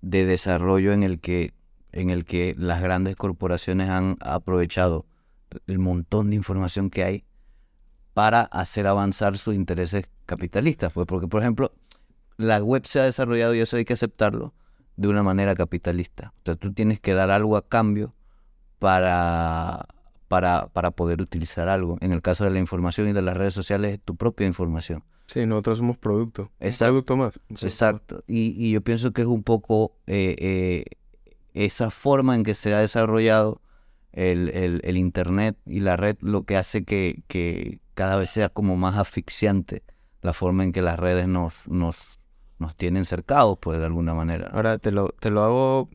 [0.00, 1.52] desarrollo en el que
[1.92, 5.06] en el que las grandes corporaciones han aprovechado
[5.66, 7.24] el montón de información que hay
[8.12, 10.92] para hacer avanzar sus intereses capitalistas.
[10.92, 11.72] Pues porque, por ejemplo,
[12.36, 14.52] la web se ha desarrollado, y eso hay que aceptarlo,
[14.96, 16.32] de una manera capitalista.
[16.38, 18.14] Entonces tú tienes que dar algo a cambio
[18.78, 19.86] para,
[20.28, 21.96] para, para poder utilizar algo.
[22.00, 25.04] En el caso de la información y de las redes sociales, es tu propia información.
[25.26, 26.50] Sí, nosotros somos producto.
[26.60, 26.92] Exacto.
[26.92, 27.40] producto más.
[27.50, 28.24] Exacto.
[28.26, 30.84] Y, y, yo pienso que es un poco eh, eh,
[31.54, 33.60] esa forma en que se ha desarrollado
[34.12, 38.50] el, el, el, Internet y la red lo que hace que, que, cada vez sea
[38.50, 39.82] como más asfixiante
[40.22, 42.20] la forma en que las redes nos, nos,
[42.58, 44.50] nos tienen cercados, pues de alguna manera.
[44.52, 45.88] Ahora te lo, te lo hago,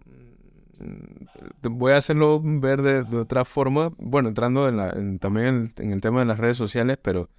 [1.61, 6.19] voy a hacerlo ver de, otra forma, bueno, entrando en la, también en, el tema
[6.21, 7.29] de las redes sociales, pero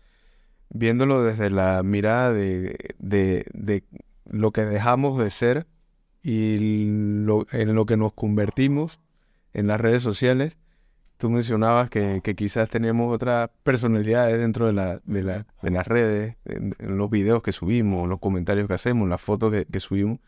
[0.73, 3.85] viéndolo desde la mirada de, de, de
[4.27, 5.67] lo que dejamos de ser
[6.23, 6.89] y
[7.25, 9.01] lo, en lo que nos convertimos
[9.55, 10.57] en las redes sociales
[11.23, 16.35] Tú mencionabas que, quizás tenemos otras personalidades dentro de, la, de, la, de las redes,
[16.45, 20.19] en, los videos que subimos, los comentarios que hacemos, las fotos que, subimos.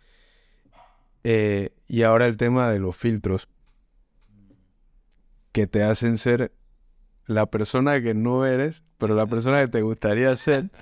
[1.25, 3.49] Eh, y ahora el tema de los filtros
[5.51, 6.53] que te hacen ser
[7.27, 10.71] la persona que no eres, pero la persona que te gustaría ser.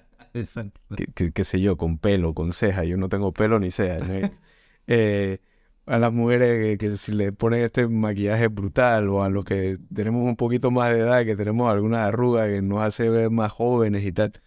[1.35, 2.85] Que, sé yo, con pelo, con ceja.
[2.85, 3.99] Yo no tengo pelo ni ceja.
[4.87, 5.41] eh,
[5.85, 10.25] a las mujeres que, si le ponen este maquillaje brutal o a los que tenemos
[10.27, 14.05] un poquito más de edad, que tenemos alguna arruga que nos hace ver más jóvenes
[14.07, 14.41] y tal.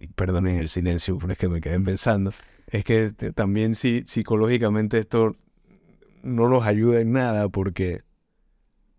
[0.00, 2.32] Y perdonen el silencio, pero es que me quedé pensando.
[2.68, 5.36] Es que este, también sí, psicológicamente esto
[6.22, 8.02] no nos ayuda en nada porque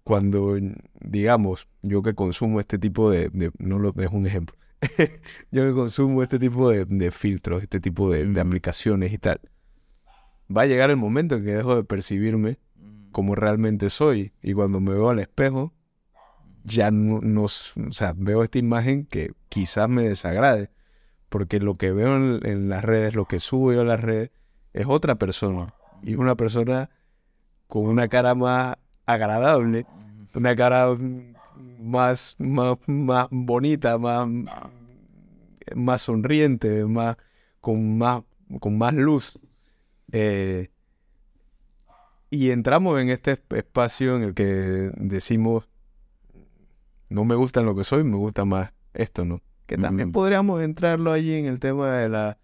[0.03, 0.57] cuando,
[0.99, 4.55] digamos, yo que consumo este tipo de, de no lo es un ejemplo,
[5.51, 9.39] yo que consumo este tipo de, filtros, este tipo de, aplicaciones y tal,
[10.55, 12.59] va a llegar el momento en que dejo de percibirme
[13.11, 14.33] como realmente soy.
[14.41, 15.73] Y cuando me veo al espejo,
[16.63, 20.71] ya no, o sea, veo esta imagen que quizás me desagrade.
[21.29, 24.31] Porque lo que veo en, las redes, lo que subo yo a las redes,
[24.73, 25.73] es otra persona.
[26.03, 26.89] Y una persona
[27.67, 28.75] con una cara más
[29.13, 29.85] agradable,
[30.33, 30.95] una cara
[31.79, 34.27] más, más, más bonita, más,
[35.75, 37.17] más sonriente, más,
[37.59, 38.23] con, más,
[38.59, 39.39] con más luz.
[40.11, 40.69] Eh,
[42.29, 44.43] y entramos en este espacio en el que
[44.95, 45.67] decimos,
[47.09, 49.41] no me gusta lo que soy, me gusta más esto, ¿no?
[49.65, 52.37] Que también podríamos entrarlo allí en el tema de la,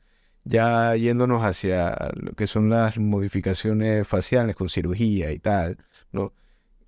[0.43, 5.77] ya yéndonos hacia lo que son las modificaciones faciales con cirugía y tal,
[6.11, 6.33] ¿no?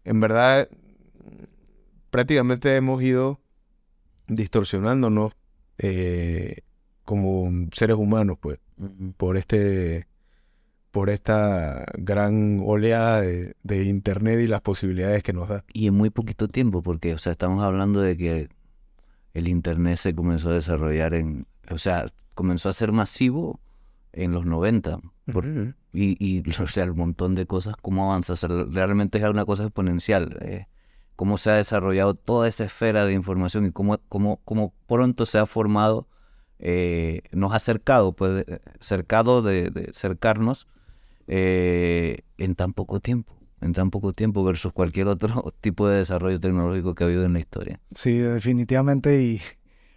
[0.10, 0.68] En verdad,
[2.10, 3.40] prácticamente hemos ido
[4.28, 5.34] distorsionándonos
[5.78, 6.62] eh,
[7.06, 8.58] como seres humanos, pues,
[9.18, 10.08] por este
[10.90, 15.64] por esta gran oleada de, de, internet y las posibilidades que nos da.
[15.74, 18.50] Y en muy poquito tiempo, porque, o sea, estamos hablando de que
[19.36, 23.60] el internet se comenzó a desarrollar en, o sea, comenzó a ser masivo
[24.14, 25.00] en los 90.
[25.94, 28.34] y, y, o sea, el montón de cosas, cómo avanza.
[28.34, 30.38] O sea, realmente es una cosa exponencial.
[30.42, 30.68] Eh,
[31.16, 35.38] cómo se ha desarrollado toda esa esfera de información y cómo, cómo, cómo pronto se
[35.38, 36.08] ha formado,
[36.60, 38.46] eh, nos ha acercado, pues,
[38.80, 40.66] cercado de, cercarnos
[41.28, 43.36] eh, en tan poco tiempo.
[43.60, 47.34] en tan poco tiempo versus cualquier otro tipo de desarrollo tecnológico que ha habido en
[47.34, 47.82] la historia.
[47.94, 49.22] Sí, definitivamente.
[49.22, 49.42] Y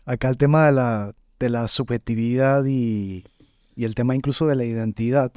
[0.04, 3.24] acá el tema de la, de la subjetividad y,
[3.74, 5.32] y el tema incluso de la identidad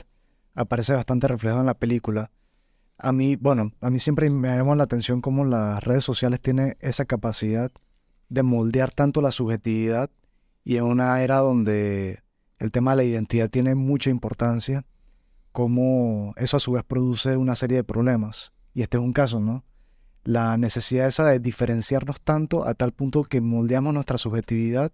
[0.53, 2.31] aparece bastante reflejado en la película.
[2.97, 6.77] A mí, bueno, a mí siempre me llama la atención cómo las redes sociales tienen
[6.79, 7.71] esa capacidad
[8.29, 10.09] de moldear tanto la subjetividad
[10.63, 12.23] y en una era donde
[12.57, 14.85] el tema de la identidad tiene mucha importancia,
[15.51, 18.53] cómo eso a su vez produce una serie de problemas.
[18.73, 19.63] Y este es un caso, ¿no?
[20.23, 24.91] La necesidad esa de diferenciarnos tanto a tal punto que moldeamos nuestra subjetividad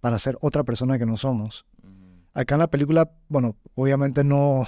[0.00, 1.66] para ser otra persona que no somos.
[2.34, 4.66] Acá en la película, bueno, obviamente no,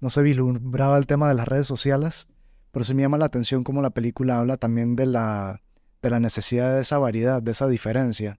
[0.00, 2.28] no se vislumbraba el tema de las redes sociales,
[2.70, 5.60] pero sí me llama la atención cómo la película habla también de la,
[6.00, 8.38] de la necesidad de esa variedad, de esa diferencia.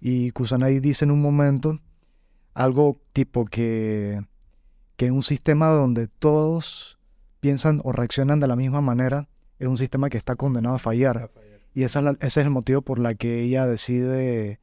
[0.00, 1.80] Y Kusanagi dice en un momento
[2.54, 4.20] algo tipo que,
[4.96, 6.98] que un sistema donde todos
[7.40, 11.30] piensan o reaccionan de la misma manera es un sistema que está condenado a fallar.
[11.74, 14.60] Y esa ese es el motivo por la que ella decide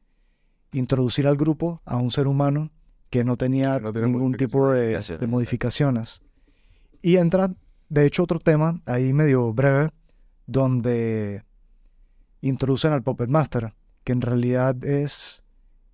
[0.72, 2.70] introducir al grupo a un ser humano
[3.10, 6.22] que no tenía ningún tipo de, de, modificaciones.
[7.02, 7.52] Y entra,
[7.88, 9.90] de hecho, otro tema ahí medio breve,
[10.46, 11.42] donde
[12.40, 15.44] introducen al Puppet Master, que en realidad es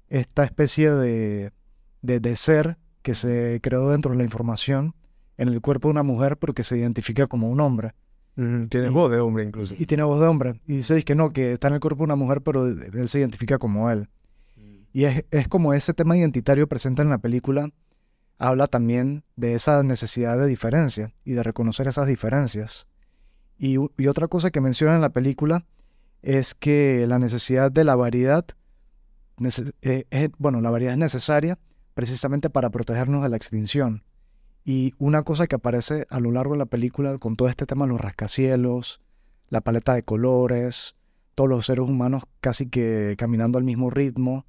[0.08, 1.52] esta especie de,
[2.02, 4.94] de, ser que se creó dentro de la información
[5.38, 7.92] en el cuerpo de una mujer, pero que se identifica como un hombre.
[8.34, 9.74] tiene voz de hombre incluso.
[9.78, 10.60] Y tiene voz de hombre.
[10.66, 13.18] Y dice que no, que está en el cuerpo de una mujer, pero él se
[13.18, 14.08] identifica como él.
[14.96, 17.68] Y es, es, como ese tema identitario presente en la película,
[18.38, 22.88] habla también de esa necesidad de diferencia y de reconocer esas diferencias.
[23.58, 25.66] Y, y otra cosa que menciona en la película
[26.22, 28.46] es que la necesidad de la variedad,
[29.82, 31.58] eh, bueno, la variedad es necesaria
[31.92, 34.02] precisamente para protegernos de la extinción.
[34.64, 37.86] Y una cosa que aparece a lo largo de la película con todo este tema
[37.86, 39.02] los rascacielos,
[39.50, 40.96] la paleta de colores,
[41.34, 44.46] todos los seres humanos casi que caminando al mismo ritmo,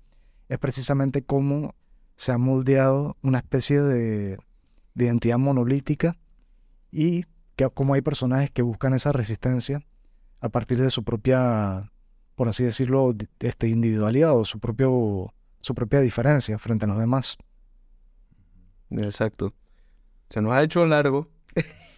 [0.49, 1.75] es precisamente cómo
[2.15, 4.37] se ha moldeado una especie de,
[4.95, 6.17] de identidad monolítica
[6.91, 9.81] y que, cómo hay personajes que buscan esa resistencia
[10.41, 11.91] a partir de su propia,
[12.35, 17.37] por así decirlo, este, individualidad o su, propio, su propia diferencia frente a los demás.
[18.91, 19.53] Exacto.
[20.29, 21.29] Se nos ha hecho largo.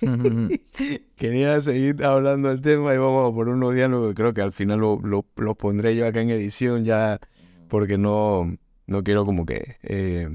[1.16, 4.16] Quería seguir hablando del tema y vamos por unos diálogos.
[4.16, 7.20] Creo que al final lo, lo, pondré yo acá en edición ya
[7.70, 10.30] porque no, no quiero como que, eh,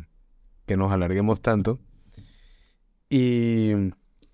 [0.66, 1.80] que nos alarguemos tanto.
[3.10, 3.72] Y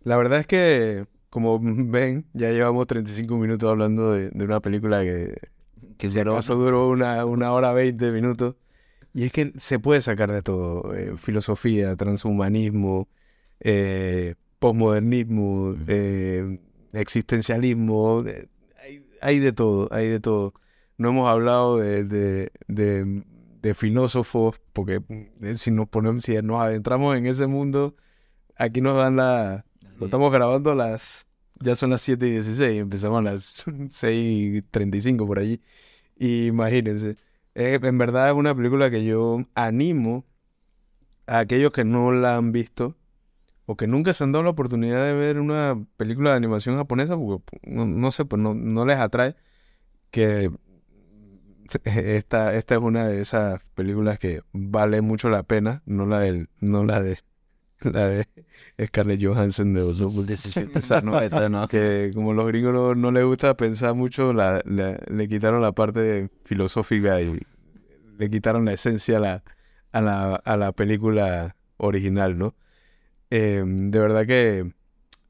[0.02, 5.38] la verdad es que como ven, ya llevamos 35 minutos hablando de, una película que,
[5.96, 8.56] que si acaso duró una, una hora 20 minutos.
[9.12, 10.94] Y es que se puede sacar de todo.
[10.94, 13.08] Eh, filosofía, transhumanismo,
[13.60, 16.60] eh, posmodernismo, eh,
[16.92, 18.24] existencialismo.
[18.82, 20.54] Hay, hay, de todo, hay de todo.
[21.00, 23.24] No hemos hablado de, de, de,
[23.62, 25.00] de filósofos, porque
[25.54, 27.96] si nos ponemos, si nos adentramos en ese mundo,
[28.54, 29.64] aquí nos dan la,
[29.98, 31.26] lo estamos grabando a las.
[31.58, 32.80] Ya son las 7 y 16.
[32.80, 35.62] Empezamos a las 6 y 35 por allí.
[36.18, 37.16] Y imagínense.
[37.54, 40.26] en verdad es una película que yo animo
[41.26, 42.94] a aquellos que no la han visto
[43.64, 47.16] o que nunca se han dado la oportunidad de ver una película de animación japonesa,
[47.16, 49.34] porque no, sé, pues no, no, les atrae,
[50.10, 50.50] que
[51.84, 56.48] esta, esta es una de esas películas que vale mucho la pena, no la del,
[56.60, 57.18] no la de
[57.80, 58.26] la de
[58.86, 60.34] Scarlett Johansson de
[60.74, 61.66] esa no, esa no.
[61.68, 67.20] Que como los gringos no, les gusta pensar mucho, la, le quitaron la parte filosófica
[67.20, 67.40] y
[68.18, 69.42] le quitaron la esencia a la,
[69.92, 72.54] a la, a la película original, ¿no?
[73.30, 74.72] Em, de verdad que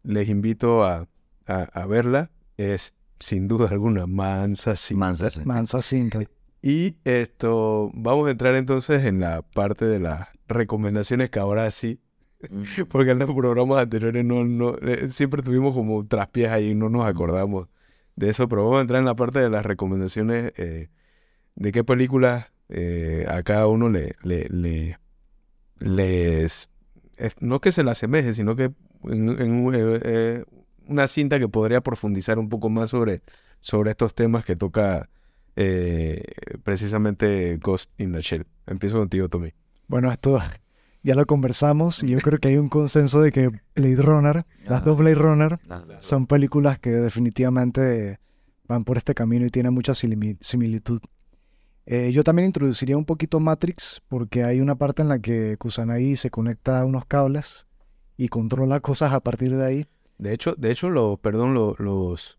[0.02, 1.06] les invito a,
[1.46, 2.30] a, verla.
[2.56, 5.78] Es sin duda alguna mansa Mansa, mansa
[6.62, 12.00] Y esto, vamos a entrar entonces en la parte de las recomendaciones que ahora sí
[12.88, 16.88] Porque en los programas anteriores no, no, eh, siempre tuvimos como traspiés ahí y no
[16.88, 17.68] nos acordamos
[18.16, 18.48] de eso.
[18.48, 20.88] Pero vamos a entrar en la parte de las recomendaciones eh,
[21.54, 24.98] de qué películas eh, a cada uno le, le, le
[25.78, 26.70] les...
[27.40, 28.72] no que se le asemeje, sino que
[29.04, 29.64] en,
[30.90, 33.22] una cinta que podría profundizar un poco más sobre,
[33.60, 35.08] sobre estos temas que toca
[36.64, 38.46] precisamente Ghost in the Shell.
[38.66, 39.52] Empiezo contigo, Tommy.
[39.88, 40.38] Bueno, esto
[41.02, 44.84] ya lo conversamos y yo creo que hay un consenso de que Blade Runner, las
[44.84, 45.58] dos Blade Runner,
[45.98, 48.18] son películas que definitivamente
[48.66, 51.00] van por este camino y tienen mucha similitud.
[51.86, 56.14] Eh, yo también introduciría un poquito Matrix porque hay una parte en la que Kusanagi
[56.14, 57.66] se conecta a unos cables
[58.16, 59.86] y controla cosas a partir de ahí.
[60.20, 62.38] De hecho, de hecho, los, perdón, los, los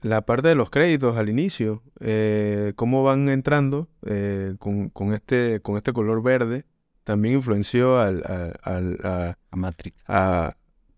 [0.00, 5.60] la parte de los créditos al inicio, eh, cómo van entrando eh, con, con, este,
[5.60, 6.64] con este color verde,
[7.04, 8.22] también influenció al,
[8.62, 9.98] al, a, a, Matrix.
[10.06, 10.56] A,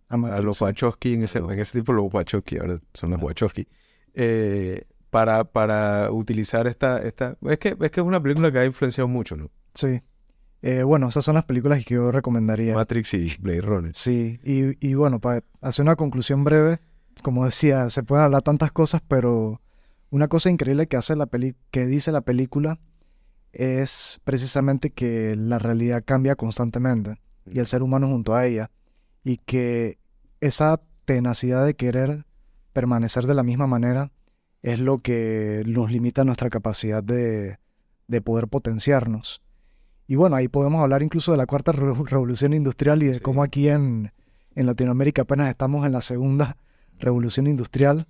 [0.09, 3.67] a, los Wachowski, en ese, en ese tipo los Wachowski, ahora son los Wachowski,
[4.15, 7.37] eh, para, para utilizar esta, esta...
[7.43, 9.51] Es que, es que es una película que ha influenciado mucho, ¿no?
[9.75, 10.01] Sí.
[10.63, 12.75] Eh, bueno, esas son las películas que yo recomendaría.
[12.75, 13.93] Matrix y Blade Runner.
[13.95, 16.81] Sí, y, y bueno, para hacer una conclusión breve,
[17.23, 19.61] como decía, se pueden hablar tantas cosas, pero
[20.11, 22.79] una cosa increíble que hace la peli que dice la película
[23.53, 28.71] es precisamente que la realidad cambia constantemente y el ser humano junto a ella
[29.25, 29.99] y que
[30.41, 32.27] esa tenacidad de querer
[32.73, 34.13] permanecer de la misma manera
[34.63, 37.59] es lo que nos limita nuestra capacidad de,
[38.09, 39.43] de poder potenciarnos.
[40.11, 43.69] Y bueno, ahí podemos hablar incluso de la cuarta revolución industrial y de cómo aquí
[43.69, 44.13] en,
[44.57, 46.57] en Latinoamérica apenas estamos en la segunda
[46.99, 48.09] revolución industrial,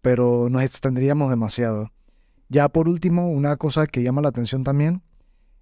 [0.00, 1.90] pero nos extenderíamos demasiado.
[2.50, 5.02] Ya por último, una cosa que llama la atención también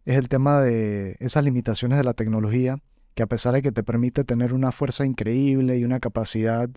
[0.05, 2.83] es el tema de esas limitaciones de la tecnología,
[3.15, 6.69] que a pesar de que te permite tener una fuerza increíble y una capacidad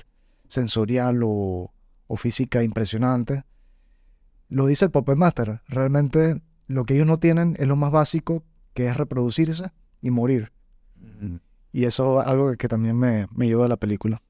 [0.48, 1.74] sensorial o,
[2.16, 3.44] física impresionante,
[4.48, 5.60] lo dice el Puppet Master.
[5.68, 10.52] Realmente lo que ellos no tienen es lo más básico, que es reproducirse y morir.
[11.72, 14.22] Y eso es algo que también me, me ayuda a la película.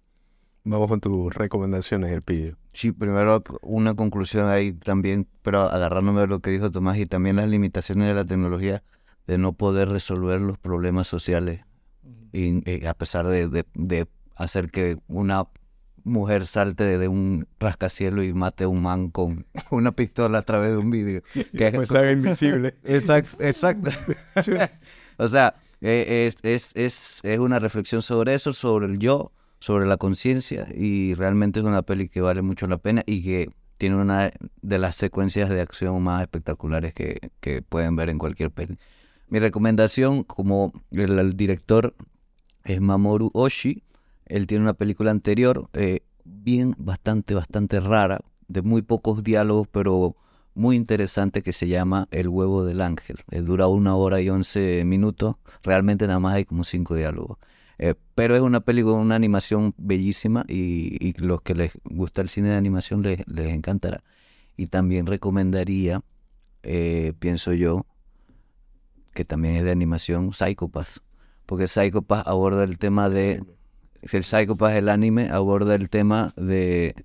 [0.64, 2.56] Vamos con tus recomendaciones, el pillo.
[2.72, 7.38] Sí, primero una conclusión ahí también, pero agarrándome de lo que dijo Tomás y también
[7.38, 8.84] las limitaciones de la tecnología
[9.26, 11.62] de no poder resolver los problemas sociales
[12.32, 15.46] y, eh, a pesar de, de, hacer que una
[16.04, 20.72] mujer salte de, un rascacielos y mate a un man con una pistola a través
[20.72, 21.24] de un vidrio.
[21.58, 22.74] Que pues es invisible.
[22.84, 23.90] Exacto, exacto.
[25.18, 29.86] o sea, eh, es, es, es, es una reflexión sobre eso, sobre el yo, sobre
[29.86, 33.96] la conciencia y realmente es una peli que vale mucho la pena y que tiene
[33.96, 34.32] una
[34.62, 38.78] de las secuencias de acción más espectaculares que, que pueden ver en cualquier peli.
[39.32, 41.96] Mi recomendación, como el, director
[42.66, 43.82] es Mamoru Oshii,
[44.32, 50.16] él tiene una película anterior, eh, bien, bastante, bastante rara, de muy pocos diálogos, pero
[50.54, 53.18] muy interesante que se llama El huevo del ángel.
[53.30, 57.40] Él dura una hora y once minutos, realmente nada más hay como cinco diálogos.
[57.78, 62.50] Eh, pero es una película, una animación bellísima y, los que les gusta el cine
[62.50, 64.02] de animación les, les encantará.
[64.56, 66.04] Y también recomendaría,
[66.64, 67.86] eh, pienso yo,
[69.14, 71.00] que también es de animación, Psychopath.
[71.46, 73.44] Porque Psychopath aborda el tema de...
[74.02, 76.96] El Psychopath, el anime, aborda el tema de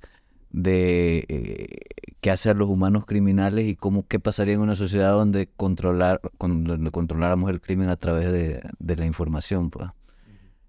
[0.51, 5.49] de eh, qué hacer los humanos criminales y cómo qué pasaría en una sociedad donde
[5.55, 9.91] controlar donde controláramos el crimen a través de, de la información pues.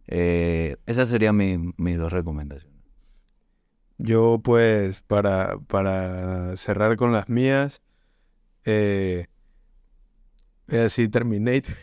[0.08, 1.38] Eh, esas serían
[1.78, 2.78] mis dos recomendaciones.
[3.98, 7.82] Yo pues para, para cerrar con las mías,
[8.66, 9.28] eh,
[10.68, 11.74] voy a decir Terminate,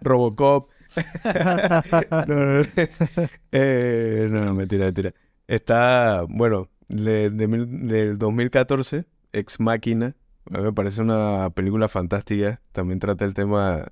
[0.00, 0.70] Robocop.
[2.26, 2.60] no, no,
[3.52, 5.14] eh, no, no, mentira, mentira.
[5.46, 10.16] Está, bueno, de, del 2014, Ex Máquina.
[10.50, 12.60] A mí me parece una película fantástica.
[12.72, 13.90] También trata el tema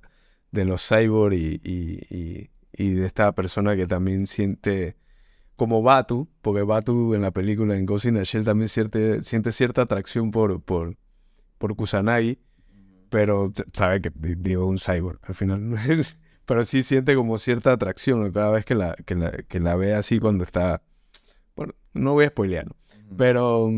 [0.51, 4.95] de los cyborg y, y, y, de esta persona que también siente
[5.55, 9.51] como Batu, porque Batu en la película en Ghost in the Shell también siente, siente
[9.51, 10.97] cierta atracción por, por,
[11.57, 12.39] por Kusanagi,
[13.09, 15.61] pero sabe que digo un cyborg al final,
[16.45, 19.93] pero sí siente como cierta atracción cada vez que la, que la, que la ve
[19.93, 20.81] así cuando está,
[21.55, 22.67] bueno, no voy a spoilear,
[23.17, 23.69] pero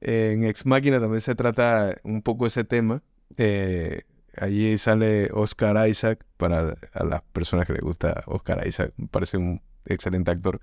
[0.00, 3.02] en Ex Máquina también se trata un poco ese tema,
[3.36, 4.02] eh,
[4.36, 9.36] Allí sale Oscar Isaac, para a las personas que les gusta Oscar Isaac, me parece
[9.36, 10.60] un excelente actor.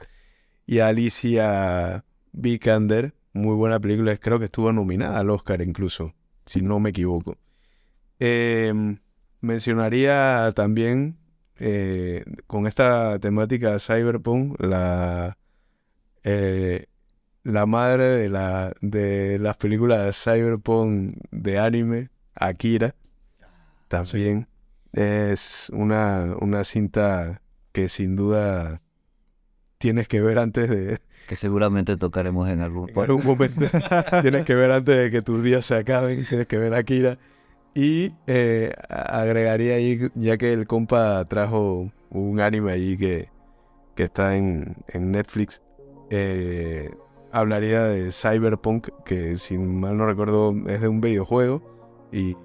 [0.66, 2.04] Y Alicia
[2.34, 6.14] Vikander, muy buena película, creo que estuvo nominada al Oscar incluso,
[6.46, 7.38] si no me equivoco.
[8.20, 9.00] Em,
[9.42, 11.18] mencionaría también,
[11.60, 15.38] eh, con esta temática cyberpunk, la,
[16.24, 16.88] eh,
[17.44, 22.96] la madre de, la, de las películas cyberpunk de anime, Akira
[23.92, 24.48] también
[24.94, 27.42] es una, una cinta
[27.74, 28.82] que sin duda
[29.78, 31.00] tienes que ver antes de...
[31.28, 32.92] Que seguramente tocaremos en algún,
[33.24, 33.66] momento.
[34.22, 37.18] tienes que ver antes de que tus días se acaben, tienes que ver Akira.
[37.74, 43.30] Y eh, agregaría ahí, ya que el compa trajo un anime allí que,
[43.96, 45.62] que está en, en Netflix,
[46.10, 46.92] eh,
[47.32, 51.62] hablaría de Cyberpunk, que si mal no recuerdo es de un videojuego.
[52.12, 52.36] Y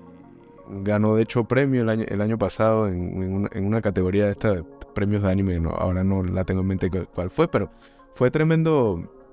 [0.68, 4.62] ganó de hecho premio el año, el año pasado en, una, categoría de esta
[4.94, 7.70] premios de anime, no, ahora no la tengo en mente cuál fue, pero
[8.14, 9.25] fue tremendo,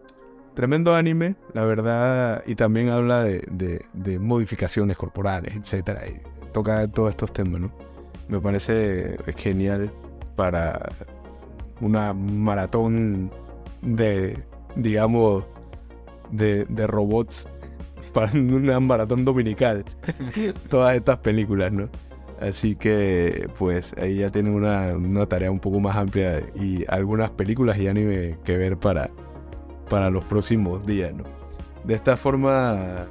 [0.54, 6.18] tremendo anime, la verdad, y también habla de, modificaciones corporales, etcétera, y
[6.51, 7.72] toca todos estos temas, ¿no?
[8.28, 9.91] Me parece genial
[10.36, 10.89] para
[11.82, 13.32] una maratón
[13.82, 14.39] de,
[14.76, 15.43] digamos,
[16.32, 17.47] de, de robots
[18.14, 19.84] para una maratón dominical.
[20.70, 21.89] Todas estas películas, ¿no?
[22.39, 27.30] Así que, pues, ahí ya tienen una, una, tarea un poco más amplia y algunas
[27.30, 29.10] películas y anime que ver para,
[29.89, 31.23] para los próximos días, ¿no?
[31.84, 33.07] De esta forma,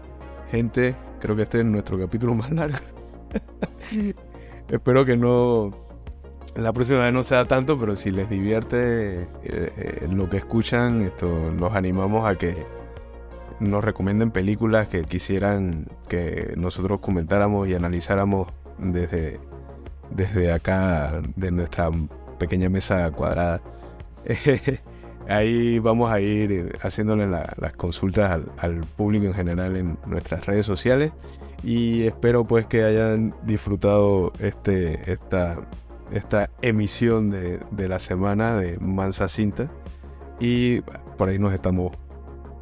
[0.50, 2.78] gente, creo que este es nuestro capítulo más largo.
[4.68, 5.70] Espero que no.
[6.54, 11.00] La próxima vez no sea tanto, pero si les divierte eh, eh, lo que escuchan,
[11.02, 12.66] esto, los animamos a que
[13.58, 19.40] nos recomienden películas que quisieran que nosotros comentáramos y analizáramos desde,
[20.10, 21.90] desde acá, de nuestra
[22.38, 23.62] pequeña mesa cuadrada.
[25.32, 31.12] Ahí vamos a ir haciéndole las consultas al, público en general en nuestras redes sociales
[31.62, 35.58] y espero pues que hayan disfrutado este, esta,
[36.12, 39.70] esta emisión de, de la semana de Mansa Cinta
[40.38, 40.80] y
[41.16, 41.92] por ahí nos estamos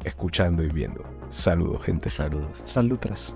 [0.03, 1.03] escuchando y viendo.
[1.29, 2.09] Saludos, gente.
[2.09, 2.51] Saludos.
[2.63, 3.35] Saludos.